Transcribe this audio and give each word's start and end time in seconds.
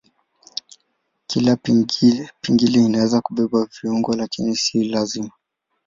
Kila 1.27 1.55
pingili 2.41 2.85
inaweza 2.85 3.21
kubeba 3.21 3.65
viungo 3.81 4.13
lakini 4.13 4.55
si 4.55 4.83
lazima. 4.83 5.31